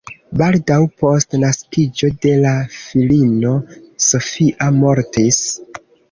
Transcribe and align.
Baldaŭ 0.41 0.77
post 1.01 1.35
naskiĝo 1.41 2.07
de 2.23 2.31
la 2.45 2.53
filino 2.77 3.51
"Sofia" 4.07 4.71
mortis. 4.79 5.39